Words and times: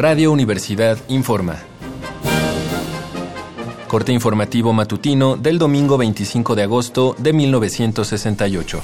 Radio 0.00 0.32
Universidad 0.32 0.96
informa. 1.08 1.58
Corte 3.86 4.12
informativo 4.12 4.72
matutino 4.72 5.36
del 5.36 5.58
domingo 5.58 5.98
25 5.98 6.54
de 6.54 6.62
agosto 6.62 7.14
de 7.18 7.34
1968. 7.34 8.80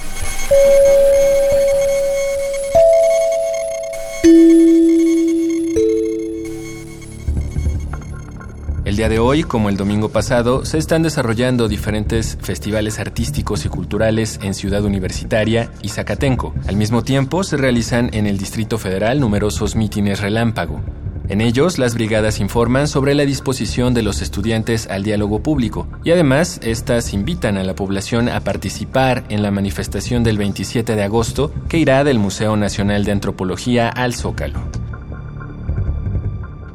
El 8.85 8.97
día 8.97 9.09
de 9.09 9.19
hoy, 9.19 9.43
como 9.43 9.71
el 9.71 9.79
domingo 9.79 10.11
pasado, 10.11 10.67
se 10.67 10.77
están 10.77 11.03
desarrollando 11.03 11.67
diferentes 11.67 12.37
festivales 12.43 12.99
artísticos 12.99 13.65
y 13.65 13.71
culturales 13.71 14.39
en 14.43 14.53
Ciudad 14.53 14.85
Universitaria 14.85 15.71
y 15.81 15.89
Zacatenco. 15.89 16.55
Al 16.69 16.77
mismo 16.77 17.03
tiempo, 17.03 17.43
se 17.43 17.57
realizan 17.57 18.11
en 18.13 18.27
el 18.27 18.37
Distrito 18.37 18.77
Federal 18.77 19.19
numerosos 19.19 19.77
mítines 19.77 20.21
relámpago. 20.21 20.83
En 21.29 21.41
ellos, 21.41 21.79
las 21.79 21.95
brigadas 21.95 22.41
informan 22.41 22.87
sobre 22.87 23.15
la 23.15 23.25
disposición 23.25 23.95
de 23.95 24.03
los 24.03 24.23
estudiantes 24.23 24.87
al 24.89 25.03
diálogo 25.03 25.43
público 25.43 25.89
y 26.05 26.13
además, 26.13 26.61
estas 26.63 27.13
invitan 27.13 27.57
a 27.57 27.65
la 27.65 27.75
población 27.75 28.29
a 28.29 28.41
participar 28.41 29.25
en 29.29 29.43
la 29.43 29.51
manifestación 29.51 30.23
del 30.23 30.39
27 30.39 30.95
de 30.95 31.03
agosto 31.03 31.53
que 31.69 31.79
irá 31.79 32.05
del 32.05 32.19
Museo 32.19 32.57
Nacional 32.57 33.05
de 33.05 33.13
Antropología 33.13 33.89
al 33.89 34.15
Zócalo. 34.15 34.61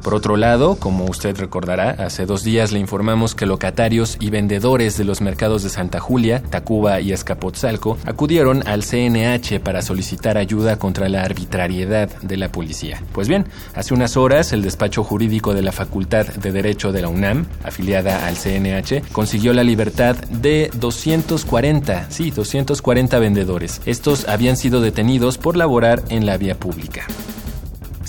Por 0.02 0.14
otro 0.14 0.36
lado, 0.36 0.76
como 0.76 1.04
usted 1.04 1.36
recordará, 1.36 1.90
hace 1.90 2.26
dos 2.26 2.42
días 2.42 2.72
le 2.72 2.80
informamos 2.80 3.36
que 3.36 3.46
locatarios 3.46 4.16
y 4.18 4.30
vendedores 4.30 4.98
de 4.98 5.04
los 5.04 5.20
mercados 5.20 5.62
de 5.62 5.68
Santa 5.68 6.00
Julia, 6.00 6.42
Tacuba 6.42 7.00
y 7.00 7.12
Escapotzalco 7.12 7.98
acudieron 8.04 8.66
al 8.66 8.82
CNH 8.82 9.60
para 9.60 9.80
solicitar 9.80 10.38
ayuda 10.38 10.76
contra 10.76 11.08
la 11.08 11.22
arbitrariedad 11.22 12.10
de 12.20 12.36
la 12.36 12.50
policía. 12.50 13.00
Pues 13.12 13.28
bien, 13.28 13.46
hace 13.74 13.94
unas 13.94 14.16
horas 14.16 14.52
el 14.52 14.62
despacho 14.62 15.04
jurídico 15.04 15.54
de 15.54 15.62
la 15.62 15.70
Facultad 15.70 16.26
de 16.26 16.50
Derecho 16.50 16.90
de 16.90 17.02
la 17.02 17.08
UNAM, 17.08 17.46
afiliada 17.62 18.26
al 18.26 18.36
CNH, 18.36 19.02
consiguió 19.12 19.52
la 19.52 19.62
libertad 19.62 20.16
de 20.16 20.68
240, 20.74 22.10
sí, 22.10 22.32
240 22.32 23.18
vendedores. 23.20 23.80
Estos 23.86 24.28
habían 24.28 24.56
sido 24.56 24.80
detenidos 24.80 25.38
por 25.38 25.56
laborar 25.56 26.02
en 26.08 26.26
la 26.26 26.38
vía 26.38 26.56
pública. 26.56 27.06